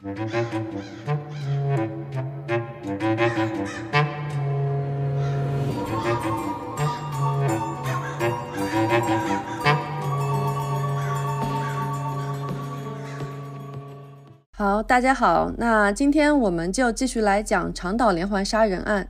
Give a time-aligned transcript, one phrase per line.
[0.00, 0.14] 好，
[14.82, 19.08] 大家好，那今天我们就继续来讲长岛连环杀人案。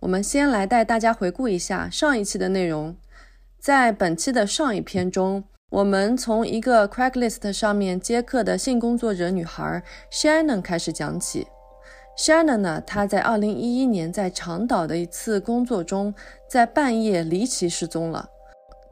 [0.00, 2.94] 我们先来带大家回顾一下上一期的内容。
[3.58, 11.46] 在本期的上一篇中，我们从一个 Craigslist 上面接客的性工作者女孩 Shannon 开始讲起。
[12.14, 16.14] Shannon 呢，她在2011年在长岛的一次工作中，
[16.46, 18.28] 在半夜离奇失踪了。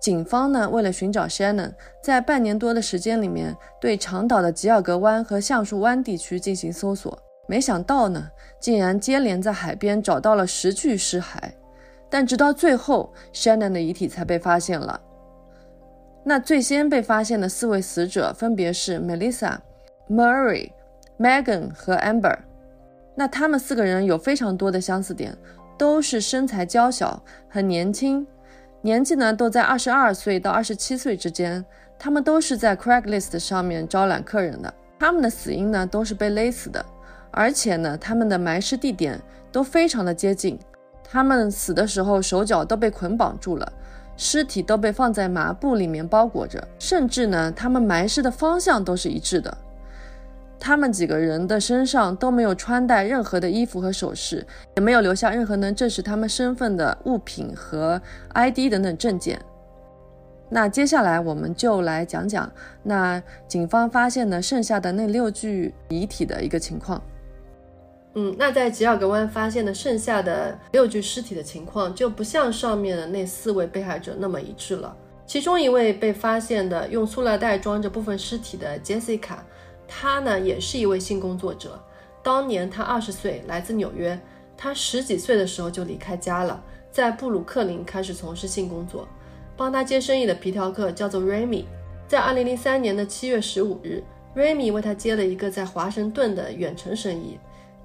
[0.00, 7.18] 警方呢，为了寻找 Shannon，在半年多的时间里面，对长岛的吉尔格湾和橡树湾地区进行搜索。
[7.46, 11.36] 没想到呢，竟然接连在海边找到了十具尸骸。
[12.08, 14.98] 但直到最后，Shannon 的遗体才被发现了。
[16.22, 19.56] 那最先被发现的四位死者分别是 Melissa、
[20.08, 20.70] Murray、
[21.18, 22.38] Megan 和 Amber。
[23.14, 25.36] 那他们四个人有非常多的相似点，
[25.78, 28.26] 都是身材娇小，很年轻。
[28.82, 31.64] 年纪呢都在二十二岁到二十七岁之间，
[31.98, 34.72] 他们都是在 Craigslist 上面招揽客人的。
[34.98, 36.84] 他们的死因呢都是被勒死的，
[37.30, 40.58] 而且呢他们的埋尸地点都非常的接近。
[41.02, 43.72] 他们死的时候手脚都被捆绑住了，
[44.22, 49.56] 尸体都被放在麻布里面包裹着，甚至呢他们埋尸的方向都是一致的。
[50.58, 57.98] 他们几个人的身上都没有穿戴任何的衣服和首饰，也没有留下任何能证实他们身份的物品和
[58.34, 59.40] ID 等等证件。
[60.50, 67.00] 那接下来我们就来讲讲那警方发现的剩下的那六具遗体的一个情况。
[68.14, 74.96] 嗯，那在吉尔格湾发现的剩下的六具尸体的情况就不像上面的那四位被害者那么一致了。
[75.26, 79.36] 其中一位被发现的用塑料袋装着部分尸体的 Jessica。
[79.86, 81.80] 他呢也是一位性工作者，
[82.22, 84.18] 当年他二十岁，来自纽约。
[84.56, 89.08] 他十几岁的时候就离开家了，在布鲁克林开始从事性工作。
[89.56, 91.64] 帮他接生意的皮条客叫做 Remy。
[92.06, 94.02] 在二零零三年的七月十五日
[94.36, 97.38] ，Remy 为他接了一个在华盛顿的远程生意。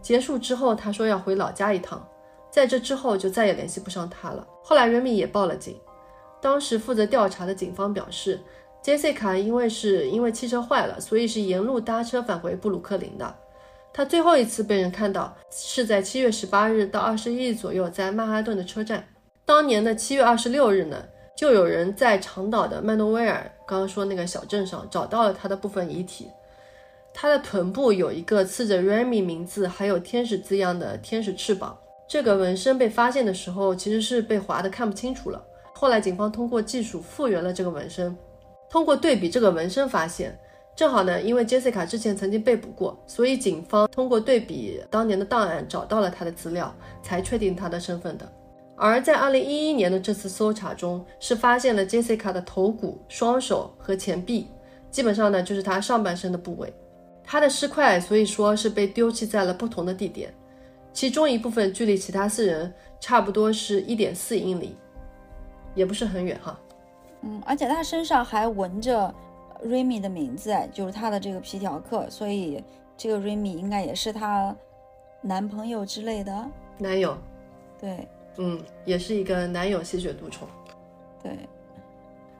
[0.05, 2.07] 结束之后，他说要回老家一趟，
[2.51, 4.45] 在这之后就再也联系不上他了。
[4.63, 5.75] 后来 Remy 也报了警。
[6.39, 8.39] 当时负责调查的警方表示。
[8.85, 13.35] Jessica 因为是因为汽车坏了，所以是沿路搭车返回布鲁克林的。
[13.91, 19.03] 他最后一次被人看到是在七月十八日到二十一日左右，在曼哈顿的车站。
[19.43, 21.03] 当年的七月二十六日呢，
[21.35, 26.27] 就有人在长岛的曼诺威尔，刚刚说那个小镇上找到了他的部分遗体。
[27.17, 31.75] 他的臀部有一个刺着 Remy 名字还有天使字样的天使翅膀。
[32.05, 35.41] 这个纹身被发现的时候其实是被划的看不清楚了。
[35.73, 38.13] 后来警方通过技术复原了这个纹身。
[38.69, 40.37] 通过对比这个纹身发现，
[40.75, 48.29] 正好呢，因为 Jessica 之前曾经被捕过，所以警方通过对比当年的档案找到了她的资料，才确定他的身份的。
[48.75, 54.47] 而在2011年的这次搜查中，是发现了 Jessica 的头骨、双手和前臂，
[54.91, 56.73] 基本上呢就是她上半身的部位。
[57.25, 60.33] 她的尸块所以说是被丢弃在了不同的地点，
[60.93, 64.75] 其中一部分距离其他四人差不多是一点四英里，
[65.73, 66.57] 也不是很远哈。
[67.21, 69.13] 嗯，而且他身上还纹着
[69.63, 72.63] Remy 的名字，就是他的这个皮条客，所以
[72.95, 74.55] 这个 Remy 应该也是他
[75.21, 76.47] 男朋友之类的
[76.77, 77.17] 男友。
[77.81, 78.07] 对，
[78.37, 80.47] 嗯，也是一个男友吸血毒虫。
[81.23, 81.37] 对，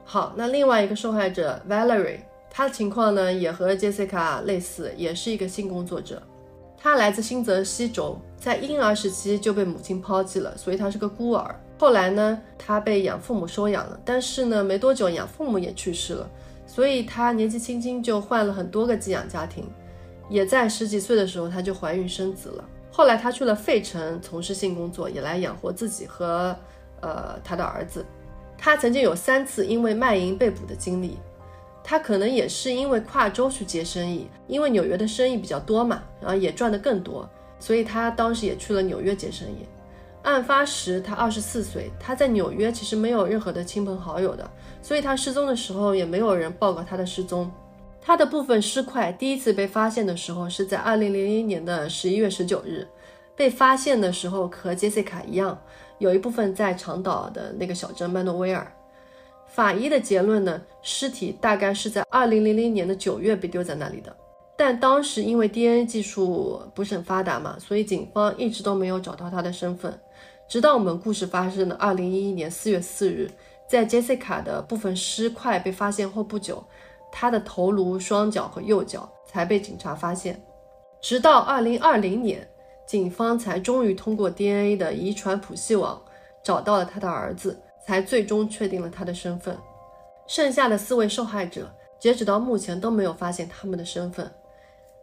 [0.04, 2.20] 好，那另外一个受害者 Valerie，
[2.56, 6.22] 她的情况呢也和 Jessica 类似，也是一个性工作者。
[6.74, 11.54] 她来自新泽西州，在婴儿时期就被母亲抛弃了，所以她是个孤儿。
[11.78, 16.26] 后来呢，他被养父母收养了，但是呢，没多久养父母也去世了，
[16.66, 19.68] 所以他年纪轻轻就换了很多个寄养家庭，
[20.30, 22.64] 也在十几岁的时候他就怀孕生子了。
[22.90, 26.56] 后来他去了费城从事性工作，也来养活自己和
[27.02, 28.02] 呃他的儿子。
[28.56, 31.18] 他曾经有三次因为卖淫被捕的经历，
[31.88, 37.28] 他可能也是因为跨州去接生意，因为纽约的生意比较多嘛，然后也赚得更多，
[37.60, 39.64] 所以他当时也去了纽约接生意。
[40.22, 44.50] 案发时他二十四岁，他在纽约其实没有任何的亲朋好友的，
[44.82, 47.48] 所以他失踪的时候也没有人报告他的失踪。
[48.00, 52.84] 他的部分尸块第一次被发现的时候是在二零零一年的十一月十九日，
[53.36, 55.56] 被发现的时候和杰西卡一样，
[55.98, 58.72] 有一部分在长岛的那个小镇曼诺威尔。
[59.56, 64.14] 法医的结论呢，尸体大概是在二零零零年的九月被丢在那里的，
[64.54, 69.98] 但当时因为 DNA 技术不是很发达嘛，所以警方一直都没有找到他的身份。
[70.46, 73.30] 直到我们故事发生的二零一一年四月四日，
[73.66, 76.62] 在 Jessica 的部分尸块被发现后不久，
[77.10, 80.38] 她的头颅、双脚和右脚才被警察发现。
[81.00, 82.46] 直到二零二零年，
[82.86, 85.98] 警方才终于通过 DNA 的遗传谱系网
[86.44, 89.56] 找到了他的儿子，才最终确定了他的身份。
[90.26, 94.30] 剩下的四位受害者，截止到目前都没有发现他们的身份。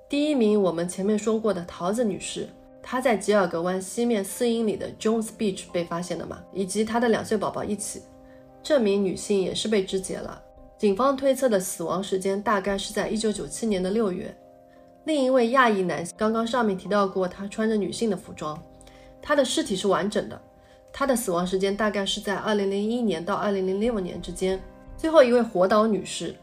[0.09, 2.49] 第一名，我们前面说过的桃子女士，
[2.81, 8.03] 她在吉尔格湾西面四英里的 Jones Beach 被发现的嘛，以及她的两岁宝宝一起。
[8.61, 10.41] 这名女性也是被肢解了。
[10.77, 14.35] 警方推测的死亡时间大概是在一九九七年的六月。
[15.05, 18.61] 另一位亚裔男性，刚刚上面提到过，他穿着女性的服装，
[19.21, 20.41] 他的尸体是完整的。
[20.93, 24.61] 他的死亡时间大概是在二零零一年到二零零六年之间。
[24.95, 26.35] 最后一位火岛女士，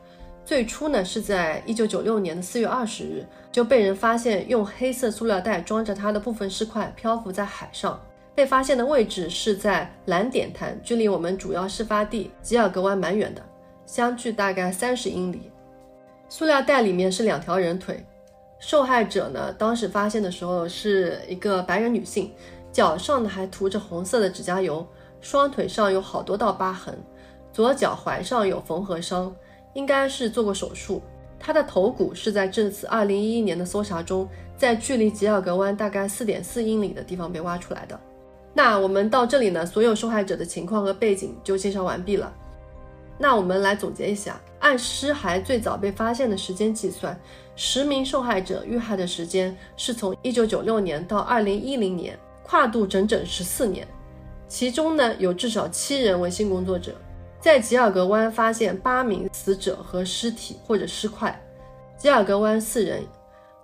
[0.44, 7.98] 最初呢是在一九九六年的四月二十日就被人发现用黑色塑料袋装着她的部分尸块漂浮在海上，
[8.34, 13.42] 被发现的位置是在蓝点滩，距离我们主要事发地吉尔格湾蛮远的，
[13.86, 15.50] 相距大概三十英里。
[16.28, 18.04] 塑料袋里面是两条人腿。
[18.58, 22.30] 受害者呢，当时发现的时候是一个白人女性，
[22.72, 24.86] 脚上呢还涂着红色的指甲油，
[25.20, 26.96] 双腿上有好多道疤痕，
[27.52, 29.34] 左脚踝上有缝合伤，
[29.74, 31.02] 应该是做过手术。
[31.38, 37.98] 他的头骨是在这次2011年的搜查中，在距离吉尔格湾大概4.4英里的地方被挖出来的。
[38.52, 42.32] 那我们到这里呢，所有受害者的情况和背景就介绍完毕了。
[43.16, 47.18] 那我们来总结一下，按尸骸最早被发现的时间计算。
[47.56, 52.18] 十名受害者遇害的时间是从一九九六年到二零一零年，
[52.50, 53.86] 跨度整整十四年。
[54.48, 56.96] 其中呢，有至少七人为性工作者。
[57.40, 61.40] 在吉尔格湾发现八名死者和尸体或者尸块，
[61.96, 63.04] 吉尔格湾四人，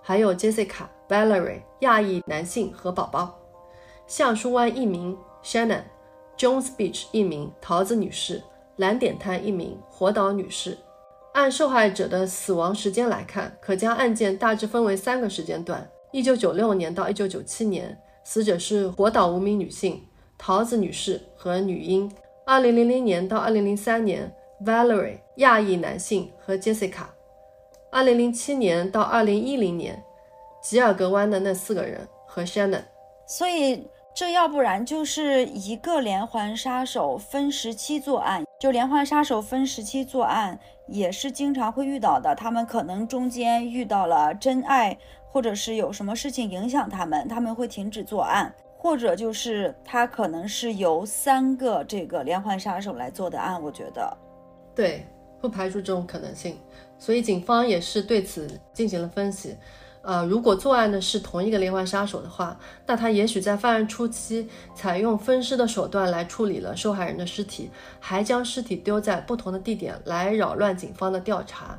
[0.01, 3.37] 还有 Jessica、Valerie 亚裔男性和宝宝，
[4.07, 8.41] 橡树湾一名 Shannon，Jones Beach 一名桃子女士，
[8.77, 10.77] 蓝点滩一名火岛女士。
[11.33, 20.05] 按受害者的死亡时间来看，可将案件大致分为三个时间段：一九九六年到一九九七年，死者是活岛无名女性
[20.37, 22.11] 桃子女士和女婴；
[22.45, 24.29] 二零零零年到二零零三年
[24.65, 27.05] ，Valerie 亚裔男性和 Jessica；
[27.89, 30.03] 二零零七年到二零一零年，
[30.61, 32.83] 吉尔格湾的那四个人和 Shannon。
[33.25, 33.87] 所以。
[34.19, 42.33] 这要不然就是一个连环杀手分时期作案，就连环杀手分时期作案也是经常会遇到的。
[42.33, 44.97] 他们可能中间遇到了真爱，
[45.37, 53.61] 或者是有什么事情影响他们，他们会停止作案，或者就是他可能是由三个这个连环杀手来做的案。
[53.61, 54.17] 我觉得，
[54.73, 55.05] 对，
[55.39, 56.57] 不排除这种可能性，
[56.97, 59.55] 所以警方也是对此进行了分析。
[60.01, 67.69] 呃，如果作案的是同一个连环杀手的话，那他也许在犯案初期采用分尸的手段来处理了受害人的尸体，
[67.99, 71.77] 还将尸体丢在不同的地点来扰乱警方的调查。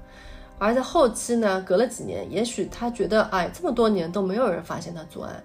[0.58, 5.42] 而在后期呢，隔了几年，也许他觉得，哎，这么多年都没有人发现他作案，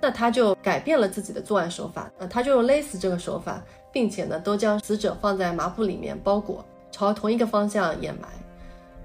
[0.00, 8.28] 那他就改变了自己的作案手法，呃，他就用勒死这个手法，并且呢，都将死者放在麻布里面包裹，朝同一个方向掩埋。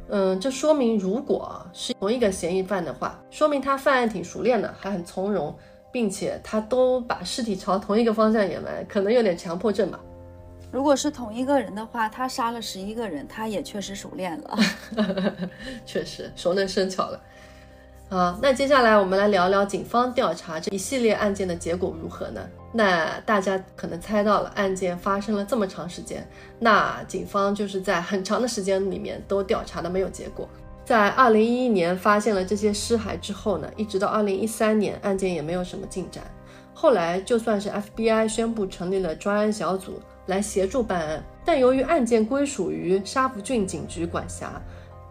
[0.10, 5.56] 嗯，这说明如果是同一个嫌疑犯的话，说明他犯案挺熟练的，还很从容，
[5.92, 10.00] 并且他都把尸体朝同一个方向掩埋，可能有点强迫症吧。
[10.72, 14.58] 如果是同一个人的话，他杀了十一个人，他也确实熟练了，
[15.86, 17.22] 确实熟能生巧了。
[18.10, 22.42] 啊，那接下来我们来聊聊警方调查这一系列案件的结果如何呢？
[22.74, 26.26] 那大家可能猜到了，案件发生了这么长时间，
[26.60, 30.48] 那警方就是在很长的时间里面都调查的没有结果。
[30.84, 36.24] 在二零一一年发现了这些尸骸之后呢，一直到二零一三年，案件也没有什么进展。
[36.74, 40.02] 后来就算是 FBI 宣布成立了专案小组
[40.32, 44.60] 来协助办案，但由于案件归属于沙福郡警局管辖，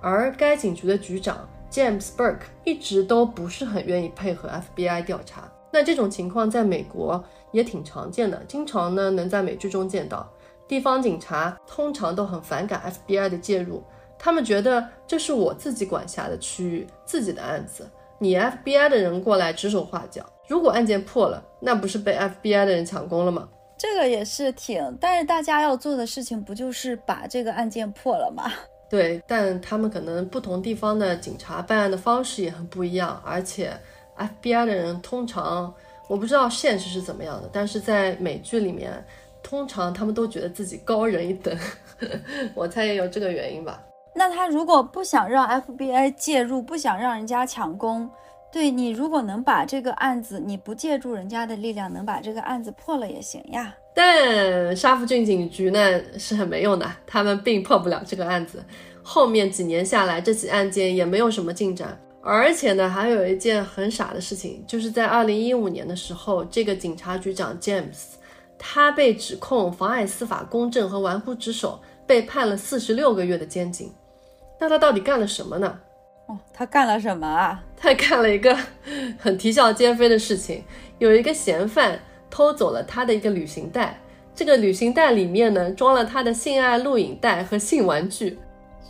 [0.01, 1.47] 而该警局的局长。
[1.71, 7.23] James Burke 一直都不是很愿意配合 FBI 调查，那这种情况在美国
[7.53, 10.29] 也挺常见的，经常呢能在美剧中见到。
[10.67, 13.85] 地方警察通常都很反感 FBI 的介入，
[14.19, 23.49] 他们觉得这是我自己管辖的区域，自己的案子，你 FBI 的人过来指手画脚，如果案件破了，那不是被 FBI 的人抢功了吗？
[23.81, 28.53] 这个也是挺，但是大家要做的事情不就是把这个案件破了吗？
[28.91, 33.73] 对，但他们可能不同地方的警察办案的方式也很不一样，而且
[34.19, 35.73] FBI 的人通常
[36.09, 39.03] 我不知道现实是怎么样的，但是在美剧里面，
[39.43, 41.57] 通常他们都觉得自己高人一等，
[42.55, 43.83] 我猜也有这个原因吧。
[44.15, 48.11] 那他如果不想让 FBI 介入，不想让人家抢功，
[48.53, 53.75] 对你如果能把这个案子，你不借助人家的力量，能把这个案子破了也行呀。
[53.95, 58.65] 但沙福郡警局呢是很没用的，他们并破不了这个案子。
[59.03, 61.99] 后面几年下来，这起案件也没有什么进展。
[62.23, 68.15] 而且呢，还有一件很傻的事情，就是在二零一五年的时候，这个警察局长 James，
[68.59, 73.91] 他被指控妨碍司法公正和玩忽职守，被判了四十六个月的监禁。
[74.59, 75.79] 那他到底干了什么呢？
[76.31, 77.61] 哦，他干了什么啊？
[77.77, 78.57] 他干了一个
[79.19, 80.63] 很啼笑皆非的事情，
[80.99, 81.99] 有一个嫌犯
[82.31, 84.01] 偷走了他的一个旅行袋，
[84.35, 88.39] 这个旅行袋里面呢装了他的性爱录影带和性玩具。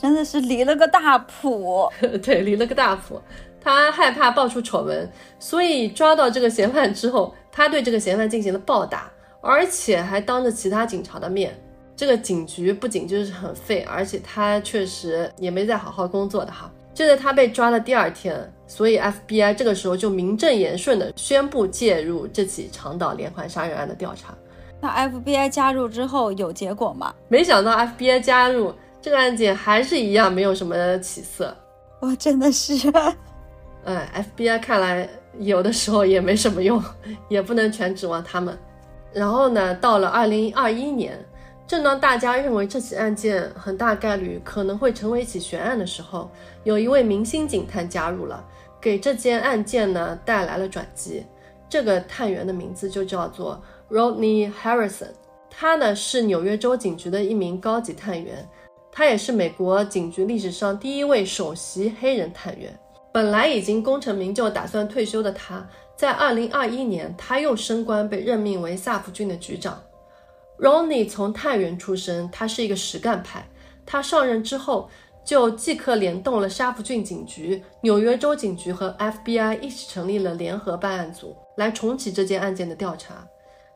[0.01, 1.89] 真的是离了个大谱，
[2.23, 3.21] 对，离了个大谱。
[3.63, 9.11] 他害怕爆出丑闻，所以抓到这个嫌犯之后，他对这个嫌犯进行了暴打，
[9.43, 11.55] 而且还当着其他警察的面。
[11.95, 16.73] 这个警局不仅就是很废，而且他确实也没在好好工作的哈。
[16.95, 24.35] 就在他被抓的第二天，所以 FBI 这个时候就名正言顺的宣布介入这起长岛连环杀人案的调查。
[24.81, 27.15] 那 FBI 加入之后有结果吗？
[27.29, 28.75] 没想到 FBI 加入。
[29.03, 31.57] 这个案件还是一样没有什么起色，
[32.01, 32.75] 哇，真的是，
[33.83, 36.85] 哎，FBI 看来有的时候也没什么用，
[37.31, 38.59] 也不能全指望他们。
[39.11, 41.19] 然后呢，到了二零二一年，
[41.71, 46.29] 正当大家认为这起案件很大概率可能会成为一起悬案的时候，
[46.65, 48.45] 有一位明星警探加入了，
[48.81, 51.25] 给这件案件呢带来了转机。
[51.69, 55.11] 这个探员的名字就叫做 Rodney Harrison，
[55.49, 58.45] 他呢是纽约州警局的一名高级探员。
[58.91, 62.77] 他也是美国警局历史上第一位首席黑人探员。
[63.13, 69.81] 本来已经功成名就、打算退休的他，在2021年，他又升官，被任命为萨福郡的局长。
[70.61, 73.49] Ronnie 从探员出身，他是一个实干派。
[73.87, 74.91] 他上任之后，
[75.25, 83.27] 就即刻联动了沙福郡警局、纽约州警局和 FBI 一起成立了联合办案组，来重启这件案件的调查。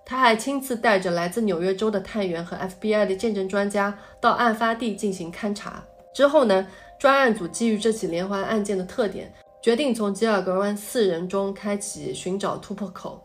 [0.05, 5.83] 他还亲自带着来自纽约州的探员和 FBI 的见证专家到案发地进行勘查。
[6.15, 6.67] 之后呢，
[6.99, 13.25] 专案组基于这起连环案件的特点，决定从吉尔格湾四人中开启寻找突破口。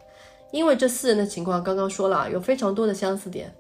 [0.51, 3.53] 因为这四人的情况刚刚说了，有非常多的相似点，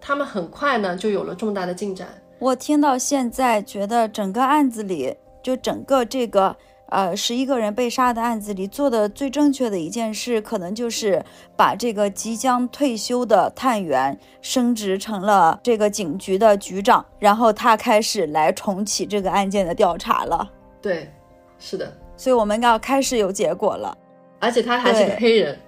[0.00, 2.08] 他们很快呢就有了重大的进展。
[2.38, 6.56] 我听到现在觉得整个案子里，就整个这个。
[6.90, 11.22] 呃，十一个人被杀的案子里做的最正确的一件事，可能就是
[11.54, 20.50] 把这个即将退休的探员升职成了这个警局的局长，然后他开始来重启这个案件的调查了。
[20.80, 21.12] 对，
[21.58, 23.94] 是的，所以我们要开始有结果了。
[24.38, 25.58] 而且他还是个黑人，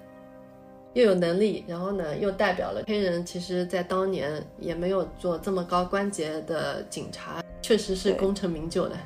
[0.92, 8.96] 又有能力，然后呢，又代表了黑人，其实在当年也没有做这么高关节的警察，确实是功成名就的。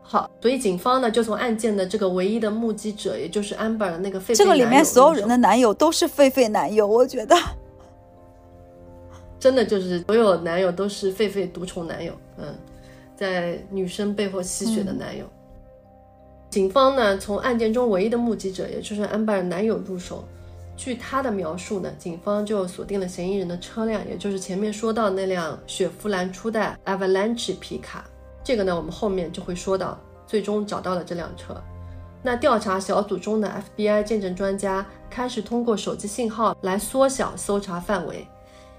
[0.00, 7.36] 好，所以警方呢就从案件的这个唯一的目击者，也就是 Amber 的那个狒狒这个里面所有人的男友都是狒狒男友，我觉得
[9.38, 12.54] 真的就是所有男友都是狒狒独宠男友，嗯，
[13.14, 15.24] 在女生背后吸血的男友。
[16.50, 20.24] 警方呢从案件中唯一的目击者，也就是 Amber 男友入手，
[20.84, 28.04] 据他的描述呢，警方就锁定了嫌疑人的车辆，也就是前面说到那辆雪佛兰初代 Avalanche 皮卡。
[28.42, 29.96] 这个呢，我们后面就会说到，
[30.26, 31.54] 最终找到了这辆车。
[32.20, 38.26] 那调查小组中的 FBI 见证专家开始通过手机信号来缩小搜查范围，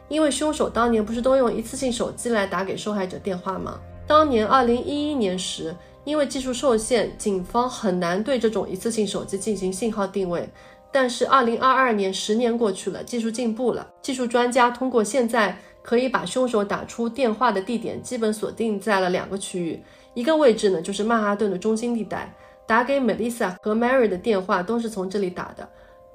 [0.10, 3.80] 因为凶手当年不是都用一次性手机来打给受害者电话吗？
[4.06, 10.50] 当年2011年时，因为技术受限，警方很难对这种一次性手机进行信号定位。
[10.94, 15.58] 但是2022年，十年过去了，技术进步了，技术专家通过现在。
[15.86, 19.84] 可以把凶手打出电话的地点基本锁定在了两个区域，
[20.14, 22.34] 一个位置呢就是曼哈顿的中心地带，
[22.66, 25.66] 打给 Melissa 和 Mary 的电话都是从这里打的；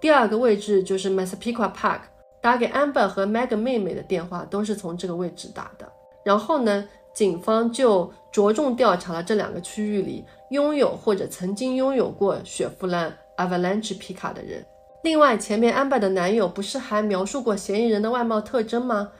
[0.00, 2.00] 第二个位置就是 Massapequa Park，
[2.40, 5.86] 打给 Amber 和 Meg 妹妹的电话都是从这个位置打的。
[6.24, 14.62] 然后呢，警方就着重调查了这两个区域里拥有或者曾经拥有过雪佛兰 Avalanche 皮卡的人。
[15.02, 19.10] 另外，前面 Amber 的男友不是还描述过嫌疑人的外貌特征吗？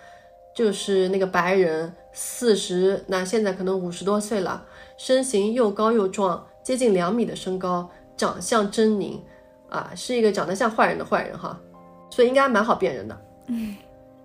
[0.55, 4.65] 就是那个白人，四十，那现在可能五十多岁了，
[4.97, 9.21] 身形又高又壮，接近两米的身高，长相狰狞，
[9.69, 11.57] 啊，是一个长得像坏人的坏人哈，
[12.11, 13.17] 所以应该蛮好辨认的。
[13.47, 13.77] 嗯，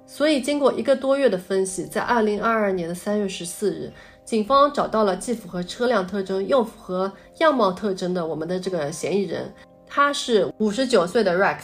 [0.07, 3.91] 所以经过一个多月的分析，在二零二二年的三月十四日，
[4.25, 9.53] 警方找到了既符合车辆特征又符合样貌特征的我们的这个嫌疑人，
[9.95, 11.59] 他是五十九岁的 Rex。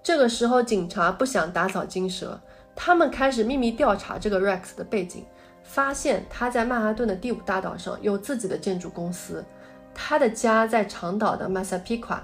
[0.00, 2.40] 这个时候，警察不想打草惊蛇。
[2.76, 5.24] 他们开始秘密调查这个 Rex 的背景，
[5.64, 9.44] 发现他在曼哈顿的第五大岛上有自己的建筑公司，
[9.92, 12.20] 他的家在长岛的 Massapequa，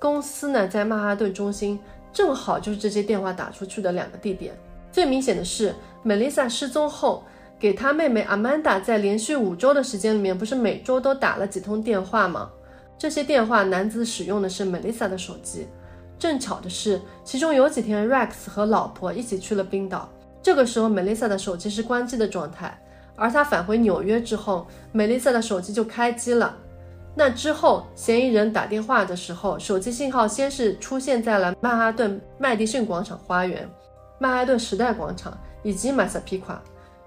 [0.00, 1.78] 公司呢在曼哈顿中心，
[2.12, 4.52] 正好就是这些电话打出去的两个地点。
[4.90, 5.72] 最明显的是
[6.04, 7.22] ，Melissa 失踪后，
[7.56, 12.50] 给他妹妹 Amanda 在连续五周的时间里面，不是每周都打了几通电话吗？
[12.98, 15.66] 这些电话男子使用的是 Melissa 的手机。
[16.18, 20.08] 正巧的是，其中有几天 Rex 和老婆一起去了冰岛，
[20.42, 22.78] 这个时候 Melissa 的手机是关机的状态，
[23.14, 26.56] 而他返回纽约之后，Melissa 的手机就开机了。
[27.14, 33.68] 那之后，嫌疑人打电话的时候，手机信号先是出现在了曼哈顿麦迪逊广场花园、
[34.18, 36.62] 曼哈顿时代广场以及马萨皮卡。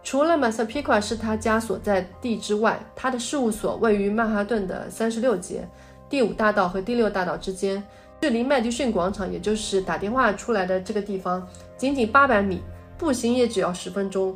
[0.09, 5.63] 除了马萨皮卡是他家所在地之外，他的事务所位于曼哈顿的三十六街、
[6.09, 7.83] 第五大道和第六大道之间，
[8.19, 11.47] 距离麦迪逊广场，也就是打电话出来的这个地方，
[11.77, 12.59] 仅仅八百米，
[12.97, 14.35] 步行也只要十分钟。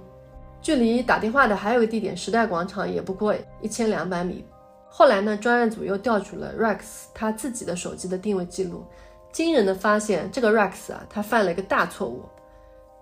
[0.61, 4.45] 距离打电话的还有个地点时代广场，也不过一千两百米。
[4.87, 6.81] 后来呢，专案组又调取了 Rex
[7.15, 8.85] 他自己的手机的定位记录，
[9.31, 12.21] 惊人的发现，这个 Rex 啊，他犯了一个大错误。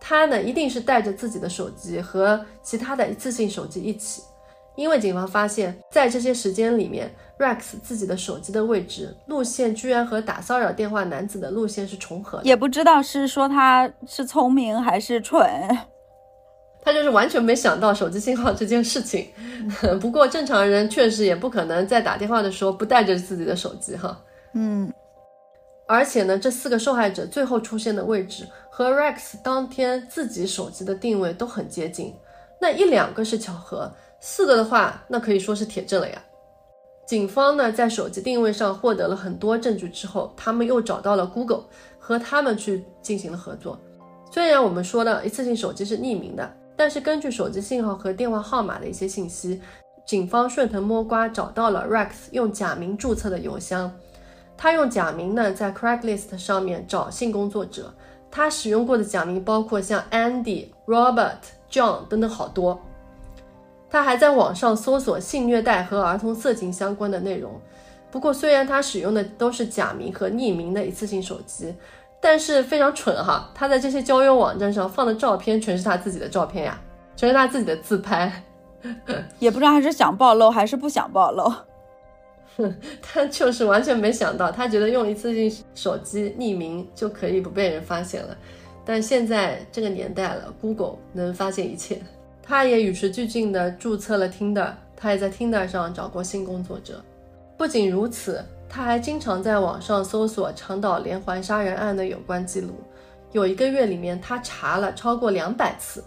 [0.04, 4.24] 他呢，一定是带着自己的手机和其他的一次性手机一起，
[4.76, 12.44] 因为警方发现，在这些时间里面，Rex 自己的手机的位置路线居然和打骚扰电话男子的路线是重合的。
[12.46, 15.48] 也不知道是说他是聪明还是蠢。
[16.84, 19.28] 他就是完全没想到手机信号这件事情。
[20.02, 24.20] 不过正常人确实也不可能在打电话的时候不带着自己的手机哈。
[24.54, 24.92] 嗯，
[25.92, 32.16] 而且呢，这四个受害者最后出现的位置和 Rex 当天自己手机的定位都很接近。
[32.62, 36.24] 那一两个是巧合，四个的话，那可以说是铁证了呀。
[37.06, 41.66] 警方呢在手机定位上获得了很多证据之后，他们又找到了 Google
[42.00, 43.78] 和他们去进行了合作。
[44.32, 46.50] 虽然我们说的一次性手机是匿名的。
[46.78, 49.62] 但是根据手机信号和电话号码的一些信息，
[50.06, 53.92] 警方顺藤摸瓜找到了 Rex 用假名注册的邮箱。
[54.62, 57.92] 他用假名呢在 Craigslist 上面找性工作者，
[58.30, 62.80] 他使用过的假名包括像 Andy、Robert、John 等等好多。
[63.90, 67.60] 他还在网上搜索性虐待和儿童色情相关的内容。
[68.12, 71.74] 不过虽然他使用的都是假名和匿名的一次性手机。
[72.24, 76.80] 但是非常蠢哈，他在这些交友网站上放的照片全是他自己的照片呀，
[77.16, 78.32] 全是他自己的自拍，
[79.40, 81.52] 也不知道他是想暴露还是不想暴露。
[83.02, 88.38] 他就是完全没想到，他觉得用一次性手机匿名就可以不被人发现了。
[88.86, 92.02] 但现在这个年代了，Google 能发现一切。
[92.44, 97.04] 他也与时俱进的注册了 Tinder，他也在 Tinder 上找过性工作者。
[97.58, 98.44] 不仅如此。
[98.74, 102.70] 他还经常在网上搜索长岛连环杀人案的有关记录，
[103.34, 106.02] 有一个月里面，他查了超过两百次。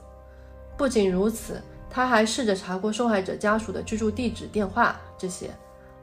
[0.75, 5.51] 不仅如此，他还试着查过受害者家属的居住地址、电话这些。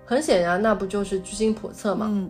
[0.05, 2.07] 很显然，那不就是居心叵测吗？
[2.09, 2.29] 嗯。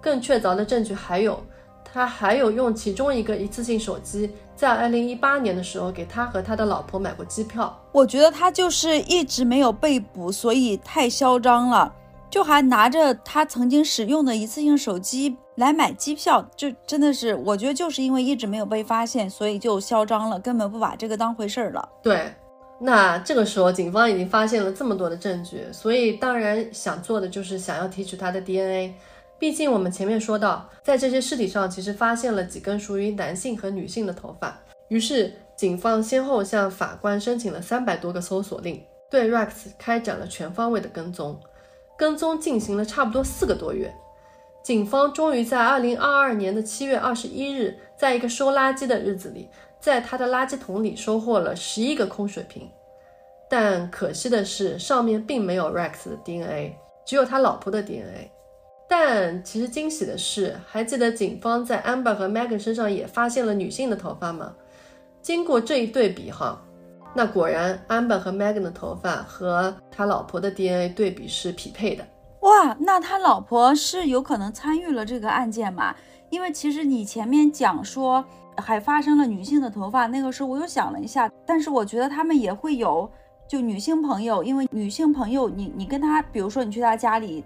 [0.00, 1.40] 更确凿的证据还有，
[1.84, 7.80] 他还有用其中一个一次性手机，在二零一八年的时候给他和他的老婆买过机票。
[7.92, 11.94] 我觉得他就是一直没有被捕，所以太嚣张了。
[12.28, 21.88] 就还拿着他曾经使用的一次性手机来买机票，就真的是，我觉得就是因为一直没有被发现，所以就嚣张了，根本不把这个当回事儿了。
[22.02, 22.34] 对，
[22.84, 28.92] 那这个时候警方已经发现了这么多的证据，所以当然想做的就是想要提取他的 DNA。
[29.38, 41.38] 毕竟我们前面说到，在这些尸体上其实发现了几根属于男性和女性的头发，于是警方先后向法官申请了三百多个搜索令，对 Rex 开展了全方位的跟踪。
[41.96, 43.94] 跟踪进行了差不多四个多月，
[44.64, 49.48] 警方终于在二零二二年的七月二十一日，在一个收垃圾的日子里，
[49.82, 52.70] 在他的垃圾桶里收获了十一个空水瓶。
[53.50, 58.30] 但可惜的是，上面并没有 Rex 的 DNA，只有他老婆的 DNA。
[58.88, 64.54] 但其实惊喜的是，还记得警方在 Amber 和 Megan 身上也发现了女性的头发吗？
[65.20, 66.62] 经过这一对比，哈。
[67.14, 72.06] 那果然，Amber 和 Megan 的头发和他老婆的 DNA 对比是匹配的。
[72.40, 75.94] 哇，那他老婆是有可能参与了这个案件吗？
[76.30, 78.24] 因为其实你前面讲说
[78.56, 83.10] 还发生了女性的头发，那个时候我又想了一下，但是我觉得他们也会有
[83.48, 87.44] 就女性朋友，因为女性朋友，你你跟他，比如说你去他家里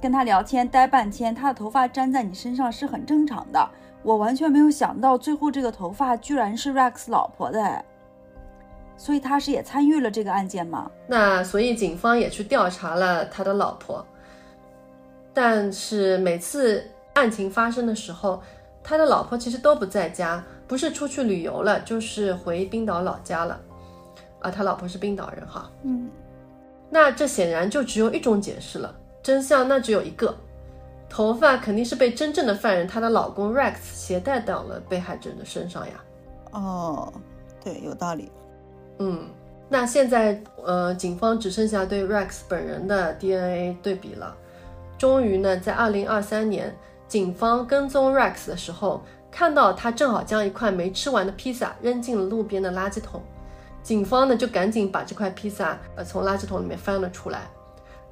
[0.00, 3.70] 跟他聊天待半天，他的头发粘在你身上是很正常的。
[4.02, 7.84] 我完全没有想到最后这个头发居然是 Rex 老婆的。
[8.98, 10.90] 所以他是也参与了这个案件吗？
[11.06, 14.02] 那所以警方也去调查了他的老婆，
[15.34, 18.40] 但是每次案情发生的时候，
[18.88, 23.60] 他的老婆其实都不在家，不是出去旅游了，就是回冰岛老家了。
[24.38, 25.68] 啊，他老婆是冰岛人哈。
[25.82, 26.08] 嗯，
[26.88, 28.94] 那这显然就只有一种解释了，
[29.24, 30.32] 真相那只有一个，
[31.08, 35.94] 头发肯定是被真正的犯人她的老公 Rex 携带到了被害者的身上呀。
[36.52, 37.12] 哦，
[37.64, 38.30] 对，有道理。
[39.00, 39.26] 嗯，
[39.68, 44.32] 那现在呃，警方只剩下对 Rex 本人的 DNA 对比了。
[44.96, 46.72] 终于呢，在二零二三年，
[47.08, 53.22] 警方跟踪 Rex 的时候，看到他正好将一块没吃完的披萨扔进了路边的垃圾桶。
[53.82, 57.42] 警方呢就赶紧把这块披萨呃从垃圾桶里面翻了出来，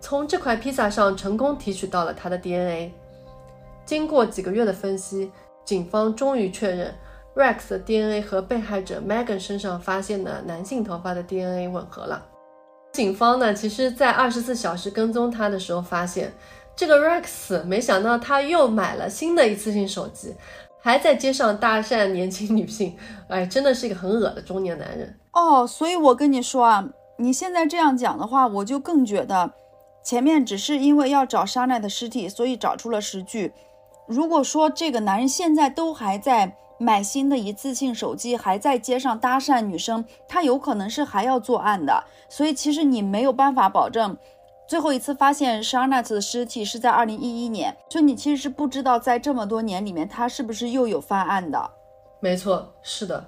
[0.00, 2.92] 从这块披萨上成功提取到了他的 DNA。
[3.84, 5.32] 经过几个月的分析，
[5.64, 6.94] 警方终于确认
[7.34, 12.24] Rex 的 DNA 和被害者 Megan 身上发现的男性头发的 DNA 吻合了。
[12.92, 16.32] 警方呢，其实在二十四小时跟踪他的时候，发现
[16.76, 20.34] 这个 Rex 没想到他又买了新的一次性手机。
[20.80, 22.94] 还在街上搭讪年轻女性，
[23.28, 25.66] 哎，真的是一个很恶的中年男人哦。
[25.66, 29.50] 所以我跟你说啊，你现在这样讲的话，我就更觉得
[30.02, 33.54] 前面只是因为要找沙奈的尸体，所以找出了实据。
[34.06, 42.04] 如果说这个男人现在都还在买新的一次性手机，还在街上搭讪女生，他有可能是还要作案的。
[42.28, 44.14] 所以其实你没有办法保证。
[44.66, 51.70] 最后一次发现 Sharnat 的尸体是在二零一一年，就你其实是不知道在这么多年里面他是不是又有犯案的。
[52.20, 53.22] 没错，是的，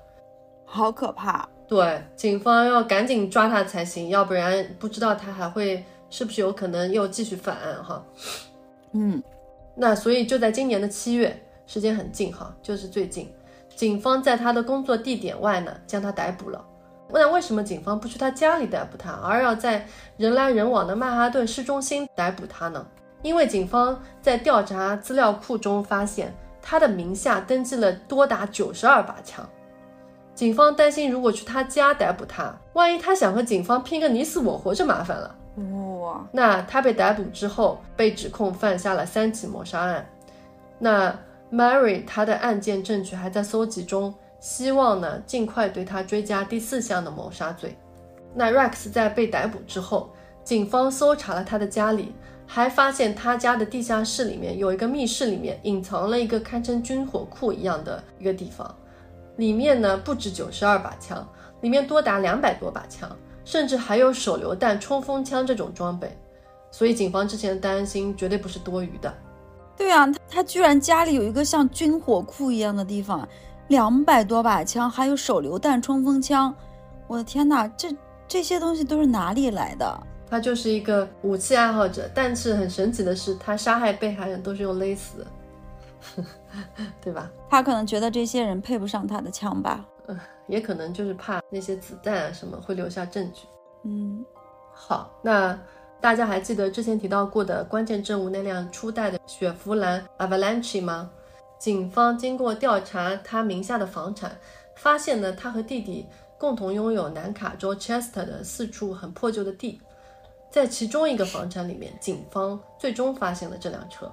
[0.65, 1.47] 好可怕。
[1.69, 8.03] 对，警方要赶紧抓他才行，要不然不知道他还会是不是有可能又继续犯案哈。
[8.93, 9.23] 嗯，
[9.75, 13.31] 那所以就在今年的七月，时间很近哈，就是最近，
[13.75, 16.65] 警方在他的工作地点外呢将他逮捕了。
[17.09, 22.85] 那为什么警方不去他家里逮捕他，而要在人来人往的曼哈顿市中心逮捕他呢？
[23.23, 29.49] 因为警方在调查资料库中发现，他的名下登记了多达九十二把枪。
[30.35, 35.35] 警方担心，如果去他家逮捕他，万一他想和警方拼个你死我活，就麻烦了。
[36.03, 36.27] 哇！
[36.33, 40.07] 那他被逮捕之后，被指控犯下了三起谋杀案。
[40.79, 41.17] 那
[41.51, 44.13] Mary 他的案件证据还在搜集中。
[44.39, 47.77] 希望呢，尽快对他追加第四项的谋杀罪。
[48.35, 50.11] 那 Rex 在被逮捕之后，
[50.45, 52.13] 警方搜查了他的家里，
[52.47, 58.73] 还发现他家的地下室里面有一个密室，里面隐藏了一个堪称军火库一样的一个地方，
[59.37, 61.27] 里面呢不止九十二把枪，
[61.63, 63.11] 里面多达两百多把枪，
[63.45, 66.17] 甚至还有手榴弹、冲锋枪这种装备。
[66.71, 69.13] 所以警方之前的担心绝对不是多余的。
[69.77, 73.27] 对啊，他居然家里有一个像军火库一样的地方。
[73.69, 76.55] 两百多把枪，还有手榴弹、冲锋枪，
[77.07, 77.95] 我的天哪，这
[78.29, 80.01] 这些东西都是哪里来的？
[80.29, 85.25] 他就是一个武器爱好者，但是很神奇的是，他杀害被害人都是用勒死，
[87.01, 87.31] 对吧？
[87.49, 89.85] 他可能觉得这些人配不上他的枪吧？
[90.09, 93.47] 嗯，也可能就是怕那些子弹啊什么会留下证据。
[93.85, 94.25] 嗯，
[94.73, 95.57] 好，那
[96.01, 101.09] 大家还记得之前提到过的关键证物那辆初代的雪佛兰 Avalanche 吗？
[101.59, 104.39] 警方经过调查他名下的房产，
[104.75, 106.07] 发现呢，他和弟弟
[106.39, 109.81] 共同拥有南卡州 Chester 的四处很破旧的地，
[110.51, 114.13] 在其中一个房产里面，警方最终发现了这辆车，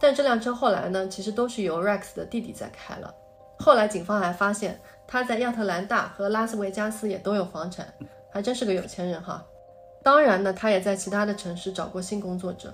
[0.00, 3.12] 但这辆车后来呢，其实都是由 Rex 的弟弟在开了。
[3.58, 7.92] 后来警方还发现他在亚特兰大和拉斯维加斯也都有房产，
[8.30, 9.44] 还真是个有钱人哈。
[10.00, 12.72] 当然呢，他也在其他的城市找过性工作者。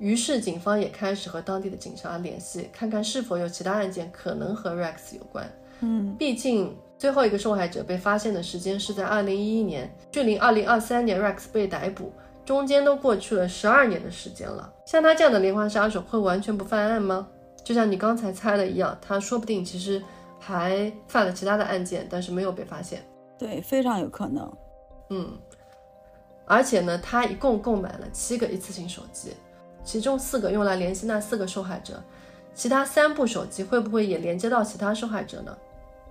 [0.00, 5.48] 于是，警方也开始和当地的警察联系，看看是否有其他案件可能和 Rex 有关。
[5.80, 12.12] 嗯，毕竟最后一个受害者被发现的时间是在2011年，距离2023年 Rex 被逮捕
[12.46, 14.72] 中间都过去了十二年的时间了。
[14.86, 17.28] 像他这样的连环杀手会完全不犯案吗？
[17.62, 20.02] 就像你刚才猜的一样，他说不定其实
[20.38, 23.06] 还犯了其他的案件，但是没有被发现。
[23.38, 24.50] 对，非常有可能。
[25.10, 25.38] 嗯，
[26.46, 29.34] 而且呢，他一共购买了七个一次性手机。
[29.84, 32.02] 其中四个用来联系那四个受害者，
[32.54, 35.56] 其他三部手机会不会也连接到其他受害者呢？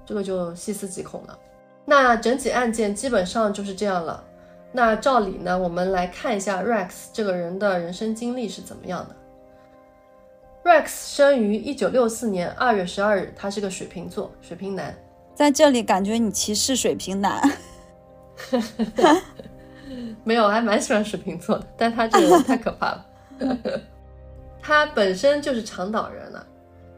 [0.06, 1.38] 这个就细思极恐了。
[1.86, 4.24] 那整起案件基本上就是这样了。
[4.72, 9.16] 那照理呢，我们来看一下 Rex 这个人的人生经历是怎么样的。
[10.64, 14.96] Rex 生于一九六四年二月十二日，他是个水瓶座，水瓶男。
[15.34, 17.42] 在这里感觉你歧视水瓶男？
[20.24, 23.06] 没有，我还蛮喜欢水瓶座的，但他这个人太可怕了。
[24.62, 26.46] 他本身就是长岛人了，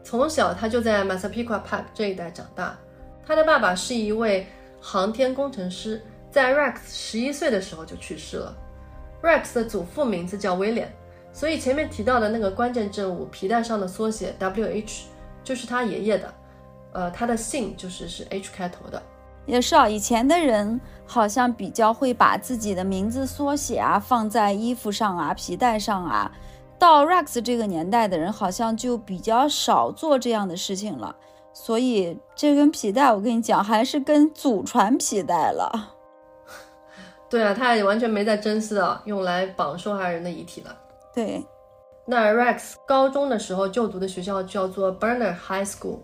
[0.02, 2.76] 从小他就在 Massapequa Park 这一带长大。
[3.24, 4.46] 他的爸爸是一位
[4.80, 8.54] 航天工程师，在 Rex 十一岁的时候就去世了。
[9.22, 10.92] Rex 的祖父名字叫威廉，
[11.32, 15.02] 所以前面提到的那个关键证物皮带上的缩写 WH
[15.44, 16.34] 就是他爷爷的，
[16.92, 19.00] 呃，他的姓就是是 H 开头的。
[19.46, 26.30] 也是啊，以前的人好像比较会把自己的名字缩写啊放在衣服上啊、皮带上啊。
[26.78, 31.14] 到 Rex 这个年代的人好像就比较少做这样的事情了。
[31.52, 35.94] 所以这根皮带，我跟你讲，还是跟祖传皮带了。
[37.28, 40.76] 对啊，他也完全没在真丝的，用来绑受害人的遗体了。
[41.14, 41.46] 对，
[42.06, 45.98] 那 Rex 高中的时候就读的学校叫做 Burner High School，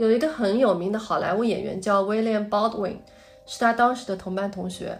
[0.00, 2.96] 有一个很有名的好莱坞演员叫 William Baldwin，
[3.44, 4.98] 是他当时的同班同学。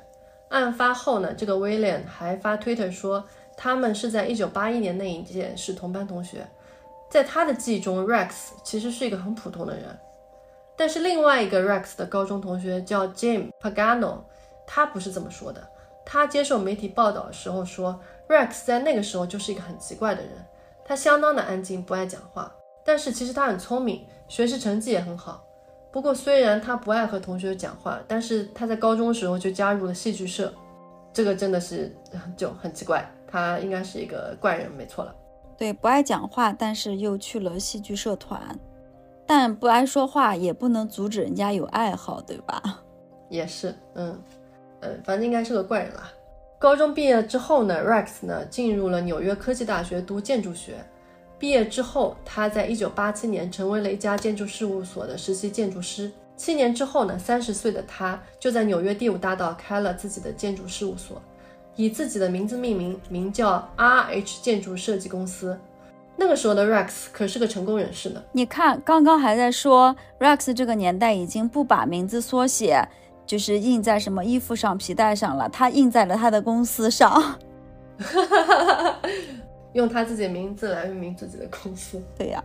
[0.50, 3.24] 案发后呢，这个 William 还发 Twitter 说，
[3.56, 6.46] 他们是在1981年那一届是同班同学。
[7.08, 9.98] 在他的记忆中，Rex 其实是一个很普通的人。
[10.76, 14.18] 但是另外一个 Rex 的高中同学叫 Jim Pagano，
[14.66, 15.66] 他不是这么说的。
[16.04, 20.32] 他接受媒体报道的时候说，Rex 在那个时候就是一个很奇怪的人，
[20.84, 22.54] 他相当的安静，不爱讲话。
[22.90, 25.44] 但是其实他很聪明，学习成绩也很好。
[25.92, 30.52] 不过虽然他不爱和同学讲话，但是他在高中的时候就加入了戏剧社，
[31.12, 31.94] 这个真的是
[32.36, 33.08] 就很奇怪。
[33.28, 35.14] 他应该是一个怪人，没错了。
[35.56, 38.58] 对，不爱讲话，但是又去了戏剧社团。
[39.24, 42.82] 但不爱说话也不能阻止人家有爱好，对吧？
[43.30, 44.20] 也是，嗯，
[44.80, 46.10] 嗯，反正应该是个怪人啦。
[46.58, 50.84] 高中毕业之后呢，Rex 呢进入了纽约科技大学读建筑学。
[51.40, 56.12] 毕业之后，他在一九八七年成为了一家建筑事务所的实习建筑师。
[56.36, 61.20] 七年之后呢，三十岁的他就在纽约第五大道开了自己的建筑事务所，
[61.76, 65.58] 以自己的名字命名，名叫 R.H 建筑设计公司。
[66.16, 68.22] 那个时候的 Rex 可是个成功人士呢。
[68.32, 72.86] 你看，刚刚还在说 Rex 这个年代已经不把名字缩写，
[73.26, 77.38] 就是印在什么衣服上、皮带上了，他印在了他的公司上，
[79.72, 82.02] 用他自己的名字来命名自己的公司。
[82.16, 82.42] 对呀，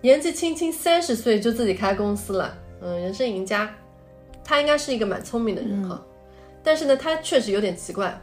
[0.00, 3.72] 年纪轻轻三十岁就自己开公司了，嗯，人生赢家。
[4.44, 6.02] 他应该是一个蛮聪明的人哈，
[6.62, 8.20] 但是呢，他确实有点奇怪。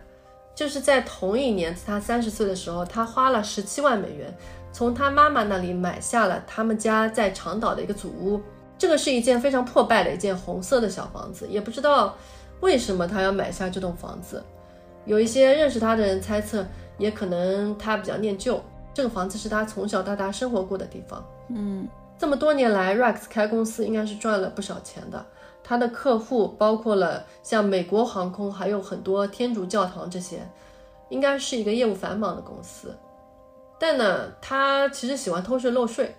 [0.53, 4.35] 就是在同一年，他三十岁的时候，他花了十七万美元，
[4.73, 8.41] 从他妈妈那里买下了他们家在长岛的一个祖屋。
[8.77, 12.17] 这个是一件非常破败的一件红色的小房子，也不知道
[12.59, 14.43] 为什么他要买下这栋房子。
[15.05, 16.65] 有一些认识他的人猜测，
[16.99, 18.61] 也可能他比较念旧，
[18.93, 21.25] 这个房子是他从小到大生活过的地方。
[21.47, 21.87] 嗯，
[22.19, 25.25] 这么多年来，Rex 开公司应该是赚了不少钱的。
[25.63, 30.39] 他的客户包括了像美国航空，还有很多天主教堂这些，
[31.09, 32.95] 应该是一个业务繁忙的公司。
[33.79, 36.13] 但呢，他其实喜欢偷税漏税，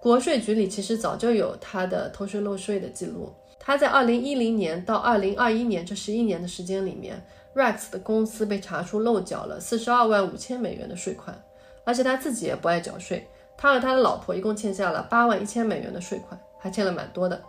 [0.00, 3.32] 国税局里其实早就有他的偷税漏税的记录。
[3.58, 7.22] 他在二零一零年到二零二一年这十一年的时间里面
[7.54, 11.36] ，Rex 的公司被查出漏缴了四十二万五千美元的税款，
[11.84, 17.40] 而且他自己也不爱缴税，他和他的老婆一共欠下了八万一千美元的税款，还欠了蛮多的。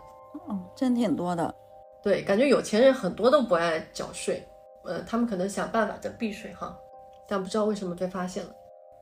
[0.48, 1.54] 嗯，真挺多的，
[2.02, 4.46] 对，感觉有钱人很多都不爱缴税，
[4.84, 6.76] 嗯，他们可能想办法在避税哈，
[7.28, 8.50] 但不知道为什么被发现了。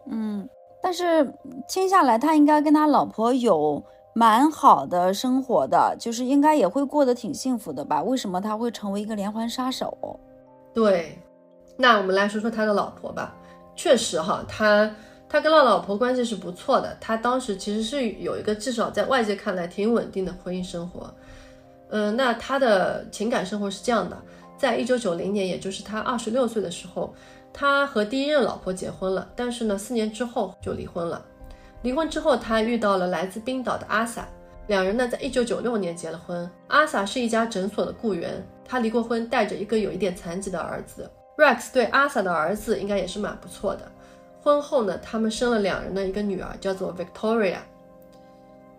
[0.06, 0.48] 嗯，
[0.82, 1.32] 但是
[1.68, 3.82] 听下来，他应该跟他老婆有
[4.12, 8.02] 蛮好的生活的，就是应该也会过得挺幸福的吧？
[8.02, 10.18] 为什么他会成为一个连环杀手？
[10.72, 11.18] 对，
[11.76, 13.34] 那我们来说说他的老婆吧。
[13.74, 14.90] 确实哈，他。
[15.32, 21.08] 他跟他老婆关系是不错的，他当时其实是有一个至少在外界看来挺稳定的婚姻生活。
[21.90, 24.20] 嗯，那他的情感生活是这样的，
[24.58, 27.14] 在一九九零年，也就是他二十六岁的时候，
[27.52, 31.24] 他和第一任老婆结婚了，但是呢，四年之后就离婚了。
[31.82, 34.26] 离婚之后，他遇到了来自冰岛的阿萨，
[34.66, 36.50] 两人呢，在一九九六年结了婚。
[36.66, 41.10] 阿萨是一家诊所的雇员，他离过婚，带着一个有一点残疾的儿子。
[41.36, 43.90] Rex 对阿萨的儿子应该也是蛮不错的。
[44.40, 47.56] 婚后呢，他们生了两人的一个女儿，叫做 Victoria。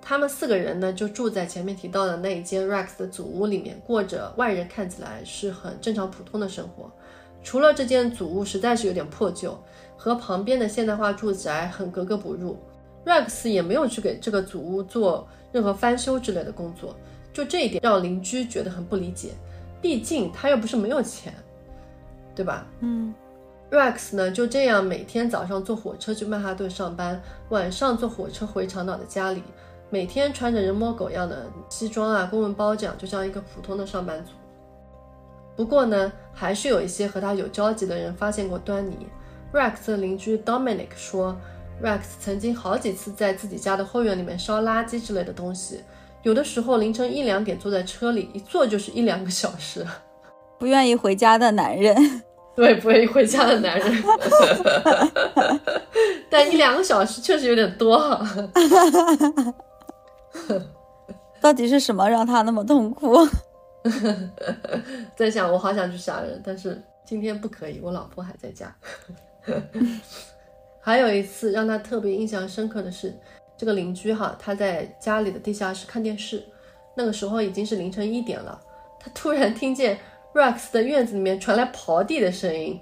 [0.02, 6.90] 他们四个人呢，就住在前面提到的那一间 Rex 的祖屋里面，过着外人看起来是很正常普通的生活。
[7.44, 9.62] 除了这间祖屋实在是有点破旧，
[9.98, 12.58] 和旁边的现代化住宅很格格不入
[13.06, 16.96] ，Rex 也没有去给这个祖屋做任何翻修之类的工作。
[17.34, 19.32] 就这一点让邻居觉得很不理解，
[19.82, 21.34] 毕竟他又不是没有钱，
[22.36, 22.68] 对吧？
[22.80, 23.14] 嗯。
[23.72, 29.42] Rex 呢就这样每天早上坐火车去曼哈顿上班，晚上坐火车回长岛的家里，
[29.90, 34.32] 每天穿着人模狗样的西装啊、公文包，这样就像一个普通的上班族。
[35.56, 39.08] 不过呢，还是有一些和他有交集的人发现过端倪。
[39.54, 41.38] Rex 的邻居 Dominic 说
[41.82, 45.82] ，Rex 曾经好几次在自己家的后院里面烧垃圾之类的东西，
[46.24, 49.86] 有的时候凌晨一两点坐在车里，一坐就是一两个小时。
[50.60, 51.96] 不愿意回家的男人。
[52.56, 54.04] 对，不愿意回家的男人，
[56.30, 58.28] 但一两个小时确实有点多哈。
[61.40, 63.18] 到底是什么让他那么痛苦？
[65.16, 68.76] 在想，我好想去杀人，但是今天不可以，我老婆还在家。
[70.82, 73.18] 还有一次让他特别印象深刻的是，
[73.62, 76.44] 这个邻居哈，他在家里的地下室看电视，
[76.96, 78.60] 那个时候已经是凌晨一点了，
[79.00, 80.00] 他突然听见。
[80.34, 82.82] Rex 的院子里面传来刨地的声音，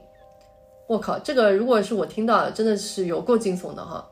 [0.87, 4.07] 我靠，这个如果是我听到，真的是有够惊悚的哈，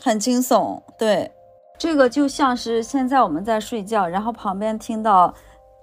[0.00, 0.80] 很惊悚。
[0.96, 1.32] 对，
[1.76, 5.34] 这个就像是现在我们在睡觉，然后旁边听到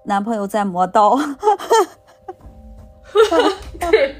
[0.05, 1.17] 男朋友在磨刀。
[3.91, 4.15] 对，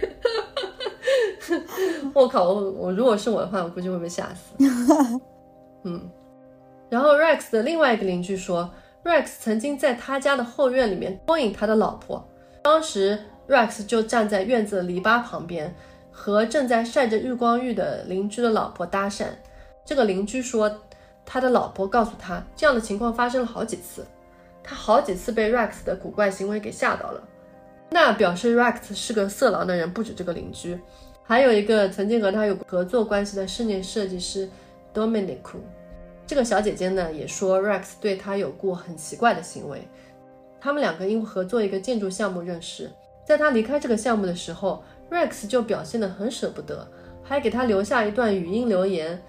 [2.14, 4.56] 我靠，我我如果是我的话，我估计会被吓死。
[5.86, 6.10] 嗯，
[6.90, 8.70] 然后 Rex 的另外一个邻居说
[9.04, 12.28] ，Rex 曾经在他家的后院里面勾引他的老婆，
[12.62, 13.18] 当时
[13.48, 15.74] Rex 就站在院子的篱笆旁边，
[16.12, 19.28] 和正在晒着日光浴的邻居的老婆搭讪。
[19.86, 20.82] 这个邻居说，
[21.24, 24.04] 他的老婆告诉他，这样的情况发生了好几次，
[24.64, 27.22] 他好几次被 Rex 的古怪行为给吓到了。
[27.92, 30.80] 那表示 Rex 是个色狼的人，不止这个邻居，
[31.22, 34.50] 还有一个曾经和他有合作关系的室内设计师
[34.96, 35.38] Dominic。
[36.26, 39.88] 这个小姐姐呢也说 Rex 对她有过很奇怪的行为。
[40.60, 42.90] 他们两个因合作一个建筑项目认识，
[43.28, 46.88] 在她离开这个项目的时候，Rex 就表现得很舍不得，
[47.22, 49.22] 还给她留下一段语音留言。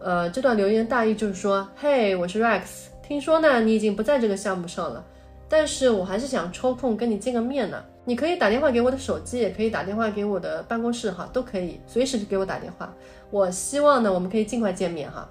[0.00, 5.02] 呃，这段留言大意就是说：“嘿，我是 Rex，听说呢你已经不在这个项目上了，
[5.48, 12.92] 但是我还是想抽空跟你见个面呢。”你可以打电话给我的手机，也可以打电话给我的办公室，哈，都可以随时给我打电话。
[13.32, 15.28] 我希望呢，我们可以尽快见面，哈。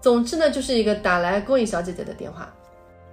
[0.00, 2.54] 总之呢，就是一个打来勾引小姐姐的电话。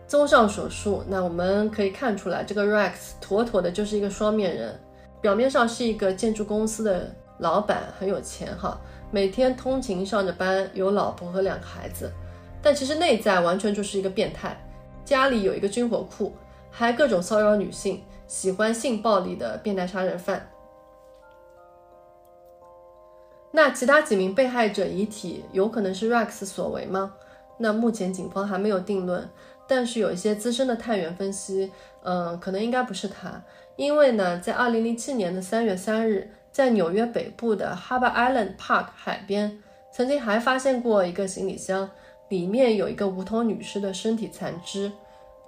[0.05, 4.77] 综上所述，那我们可以看出来，这个 Rex 妥妥的就是一个双面人。
[5.21, 8.77] 表面上是一个建筑公司的老板，很有钱，哈，
[9.09, 12.11] 每天通勤上着班，有老婆和两个孩子，
[12.61, 14.55] 但其实内在完全就是一个变态，
[15.05, 16.33] 家里有一个军火库，
[16.69, 18.03] 还各种骚扰女性。
[18.27, 20.47] 喜欢性暴力的变态杀人犯。
[23.55, 27.13] 那其他几名被害者遗体有可能是 Rex 所为吗？
[27.57, 29.29] 那目前警方还没有定论，
[29.65, 31.71] 但是有一些资深的探员分析，
[32.03, 33.41] 嗯，可能应该不是他，
[33.77, 39.57] 因为呢，在二零零七年的三月三日，在纽约北部的 Harbor Island Park 海边，
[39.93, 41.89] 曾经还发现过一个行李箱，
[42.27, 44.91] 里面有一个无头女尸的身体残肢，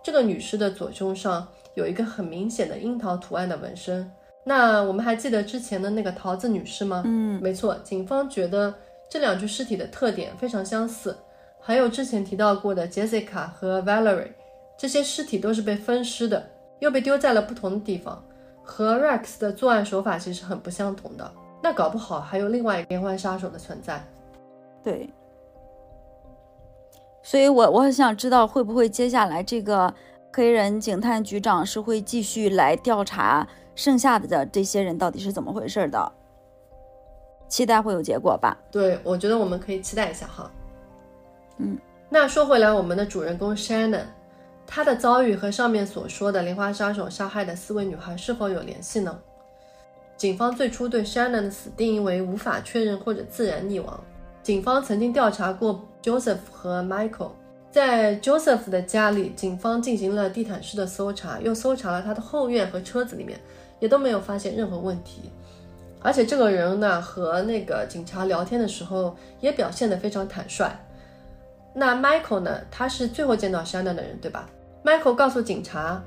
[0.01, 1.49] 这个女尸的左胸上。
[1.77, 4.11] 有一个很明显的樱桃图案的纹身。
[4.47, 7.03] 那我们还记得之前的那个桃子女士吗？
[7.05, 7.75] 嗯，没错。
[7.83, 8.73] 警方觉得
[9.09, 11.13] 这两具尸体的特点非常相似。
[11.59, 14.31] 还有之前提到过的 Jessica 和 Valerie，
[14.77, 18.23] 这些尸体都是被分尸的，又被丢在了不同的地方，
[18.63, 21.29] 和 Rex 的作案手法其实很不相同的。
[21.61, 24.01] 那搞不好还有另外一个连环杀手的存在。
[24.81, 25.09] 对。
[27.21, 29.93] 所以我我很想知道会不会接下来这个。
[30.37, 36.11] 黑人警探局长是会继续来调查剩下的这些人到底是怎么回事的，
[37.47, 38.55] 期待会有结果吧。
[38.69, 40.51] 对，我觉得我们可以期待一下哈。
[41.57, 41.75] 嗯，
[42.07, 44.03] 那说回来，我们的主人公 Shannon，
[44.67, 49.19] 他的遭遇和上面所说的连环杀手杀害的四位女孩是否有联系呢？
[50.17, 53.99] 警方最初对 Shannon 的死定义为无法确认或者自然溺亡。
[54.43, 57.31] 警方曾经调查过 Joseph 和 Michael。
[57.69, 63.39] 在 Joseph 的家里，警方进行了地毯式的搜查，又搜查了他的后院和车子里面，
[63.79, 65.29] 也都没有发现任何问题。
[66.01, 70.71] 而且这个人呢，和那个警察聊天的时候也表现得非常坦率。
[71.73, 74.49] 那 Michael 呢，他是最后见到 Shannon 的人，对吧
[74.83, 76.01] ？Michael 告诉警察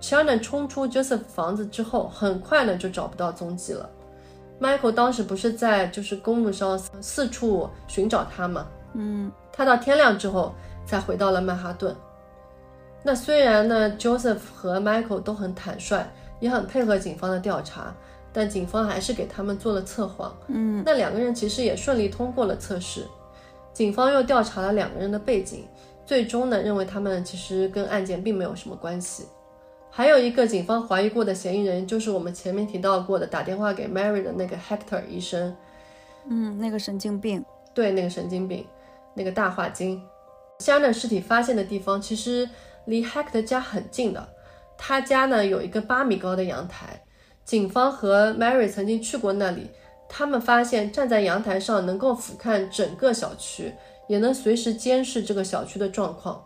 [0.00, 3.88] ，Shannon 冲出 Joseph 房子之后，很快呢就找不到踪迹了。
[4.60, 8.66] Michael 当时不是在就是公路上四处寻找他吗？
[8.94, 10.54] 嗯，他到天亮之后。
[10.90, 11.94] 才回到了曼哈顿。
[13.04, 16.04] 那虽然呢，Joseph 和 Michael 都很坦率，
[16.40, 17.94] 也很配合警方的调查，
[18.32, 20.36] 但警方还是给他们做了测谎。
[20.48, 23.06] 嗯，那两个人其实也顺利通过了测试。
[23.72, 25.64] 警方又调查了两个人的背景，
[26.04, 29.28] 最终呢，认为他们其实跟案件并没有什么关系。
[29.90, 35.56] 还有一个警方怀疑过的嫌疑人，就是我们前面提到过的打电话给 Mary 的那个 Hector 医生。
[36.28, 37.44] 嗯，那个神经病。
[37.72, 38.66] 对，那个神经病，
[39.14, 40.02] 那个大话精。
[40.60, 42.48] 香奈尸体发现的地方其实
[42.84, 44.28] 离 Hack 的家很近的，
[44.78, 47.02] 他家呢有一个八米高的阳台，
[47.44, 49.70] 警方和 Mary 曾经去过那里，
[50.08, 53.72] 他们发现站在阳台上能够俯瞰整个小区，
[54.06, 56.44] 也能随时监视这个小区的状况。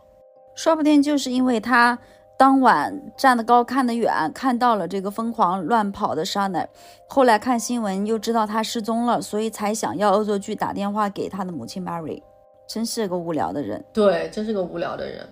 [0.54, 1.98] 说不定就是因为他
[2.38, 6.68] 当晚站得高看得远，看到了这个疯狂乱跑的沙奈
[7.08, 12.22] 后来看新闻又知道他失踪了，所以才想要恶作剧打电话给他的母亲 Mary。
[12.66, 15.28] 真是个无聊的人，对，真是个无聊的人，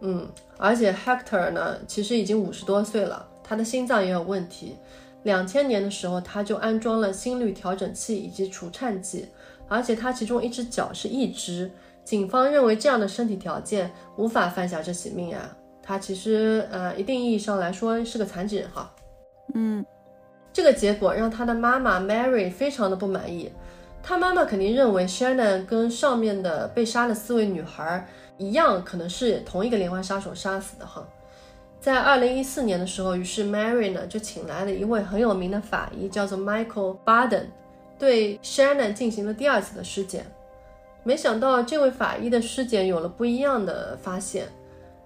[0.00, 4.76] 嗯，而且 Hector 呢，其实已经五十多岁了，他的心脏也有问题。
[5.22, 9.26] 两千年的时候，他就安装了心率调整器以及除颤器，
[9.68, 11.70] 而且他其中一只脚是一只。
[12.04, 15.50] 警方认为这样的身体条件无法犯下这起命案，
[15.82, 18.88] 他其实呃，一定意义上来说是个残疾人哈。
[19.54, 19.84] 嗯，
[20.52, 23.50] 这个结果让他的妈妈 Mary 非常的不满意。
[24.08, 28.06] 他妈妈肯定认为 Shannon 跟上面的被杀的四位女孩
[28.38, 31.04] 一样，可能是同一个连环杀手杀死的哈。
[31.80, 37.46] 在二零一四年的时候，于是 Mary 呢就请来了一位很有名的法医，叫做 Michael Baden，
[37.98, 40.24] 对 Shannon 进行了第二次的尸检。
[41.02, 44.46] 没想到这位法医的尸检有了不一样的发现。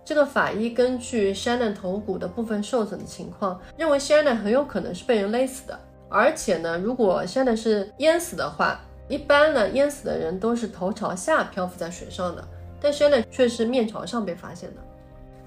[0.04, 5.80] 这个法医根据 Shannon 头骨的部分受损的情况，认为 Shannon 很有可能是被人勒死的。
[6.10, 8.78] 而且呢，如果 Shannon 是淹死的话，
[9.10, 12.42] 一般呢淹死的人都是头朝下漂浮在水上的，
[12.80, 14.80] 但 Shannon 却是面朝上被发现的。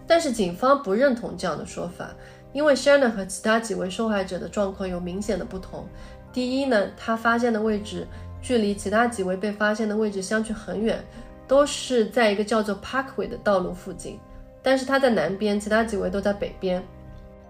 [0.06, 2.10] 但是警方不认同这样的说法，
[2.52, 5.88] 因为 Shannon 和其他几位受害者的状况有明显的不同。
[6.34, 8.06] 第一呢，他发现的位置
[8.42, 11.02] 距离其他几位被发现的位置相距很远，
[11.48, 14.20] 都是在一个叫做 Parkway 的道路附近。
[14.62, 16.84] 但是他在南边，其他几位都在北边。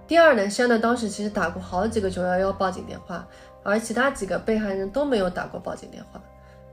[0.05, 3.25] 第二呢，Shannon 当时其实打过好几个911报警电话，
[3.63, 6.21] 而其他几个被害人都没有打过报警电话。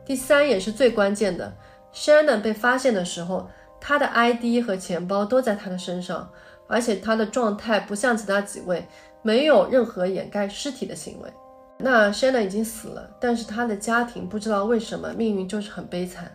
[0.05, 1.53] 第三也是最关键的
[1.95, 3.49] ，Shannon 被发现的时候，
[3.81, 6.29] 他的 ID 和钱包都在他的身上，
[6.67, 8.87] 而且他的状态不像其他几位，
[9.23, 11.33] 没有任何掩盖尸体的行为。
[11.79, 16.31] 那 Shannon 已经死了，但是他的家庭不知道为什么命运就是很悲惨。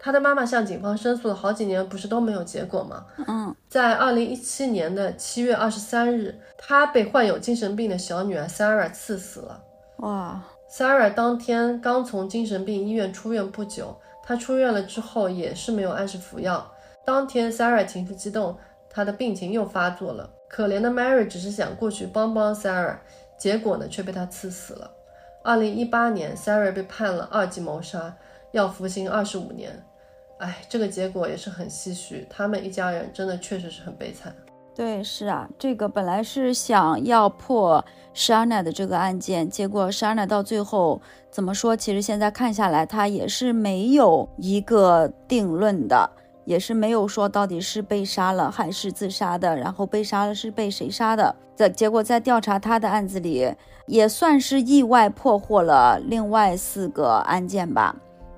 [0.00, 3.04] 他的妈妈向警方申诉了好几年，不是都没有结果吗？
[3.26, 9.60] 嗯，在二零一七年的七月二十三日，他被患有精神病的小女儿 Sarah 刺死了。
[9.98, 10.40] 哇
[10.70, 16.72] ，Sarah 当天刚从精神病医院出院不久，她出院了之后也是没有按时服药。
[17.04, 18.56] 当天 Sarah 情绪激动，
[18.88, 20.30] 她的病情又发作了。
[20.48, 22.98] 可怜的 Mary 只是想过去帮帮 Sarah，
[23.36, 24.90] 结果呢却被他刺死了。
[25.42, 28.16] 二零一八年，Sarah 被判了二级谋杀，
[28.52, 29.82] 要服刑二十五年。
[30.38, 34.32] 哎，这个结果也是很唏嘘，他们一家人真的确实是很悲惨。
[34.78, 41.02] 对，是啊，这个本来是想要破 Shana 的这个案件，结果 Shana 到最后
[41.32, 41.74] 怎么说？
[41.74, 46.08] 其实现在看下来，他也是没有一个定论的，
[46.44, 51.34] 也是没有说到底是被杀了还是自杀的，然后被杀了是被谁杀的。
[51.56, 53.52] 在结果在调查他的案子里，
[53.86, 57.96] 也算是意外破获了另外四个案件吧。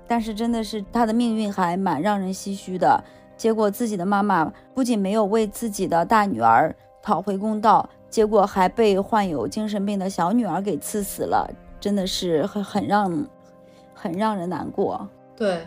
[0.08, 3.04] 但是真的是他的命运还蛮让人唏嘘的。
[3.40, 13.26] 结果自己的妈妈不仅没有为自己的大女儿讨回公道，结果还被患有精神病的小女儿给刺死了，真的是很很让
[13.94, 15.08] 很让人难过。
[15.34, 15.66] 对，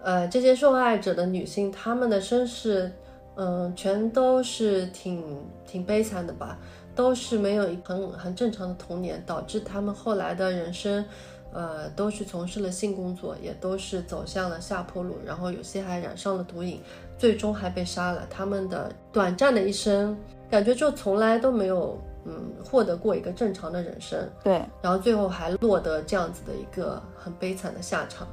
[0.00, 2.90] 呃，这些受害者的女性，她们的身世，
[3.34, 5.22] 嗯，全都是挺
[5.66, 6.56] 挺悲惨的吧，
[6.94, 11.04] 都是没有很很正常的童年，导致她们后来的人生。
[11.52, 16.80] 呃，都是从事了性工作，也都是走向了下坡路，然后有些还染上了毒瘾，
[17.18, 18.26] 最终还被杀了。
[18.30, 20.16] 他们的短暂的一生，
[20.50, 24.18] 感觉就从来都没有，嗯，获得过一个正常的人生。
[24.42, 28.26] 对，然后最后还落得这样子的一个很悲惨的下场。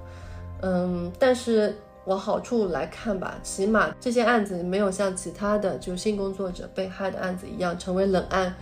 [0.62, 8.56] 嗯，但是往好处来看吧，起码这些案子没有像其他的就性工作者被害的案子一样成为冷案，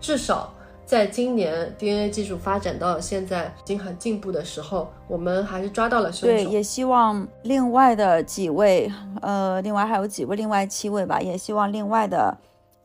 [0.00, 0.52] 至少。
[0.90, 6.34] 在今年 DNA 技术发展到现在已经很进步的时候，我们还是抓到了凶手。
[6.34, 8.90] 对，也希望另外的几位，
[9.22, 12.38] 呃，另外还有几位，另外七位吧，也希望另外的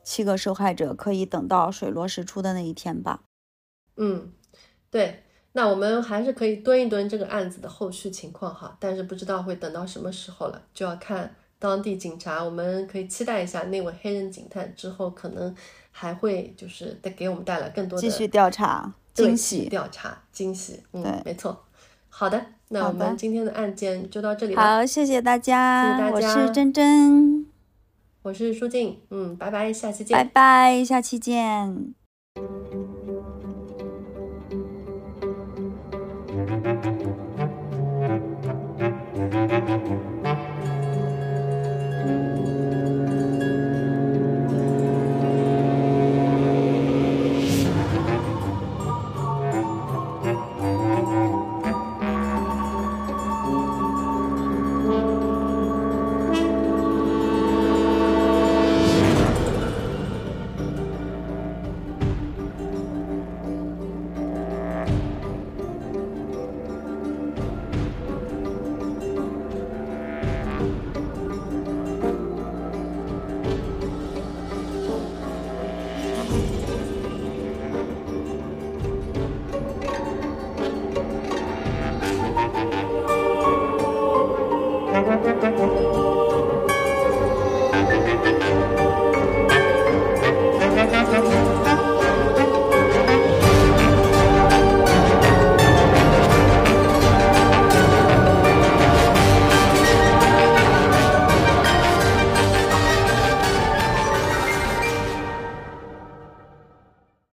[0.03, 3.21] 七个受害者可以等到水落石出的那一天吧。
[3.97, 4.31] 嗯，
[4.91, 12.43] 对，那我们还是可以蹲一蹲这个案子的后续情况哈，但是不知道会等到什么时候了，就要看当地警察。
[12.43, 15.55] 我们可以期待一下那位黑人警探之后可能。
[15.97, 21.63] 还会就是带给我们带来更多的继续调查惊喜，调查惊喜，嗯，没错。
[22.09, 24.61] 好的，那我们今天的案件就到这里了。
[24.61, 26.27] 好，谢谢大家，谢谢大家。
[26.27, 27.45] 我是珍珍，
[28.23, 30.17] 我是舒静，嗯，拜拜，下期见。
[30.17, 31.93] 拜拜，下期见。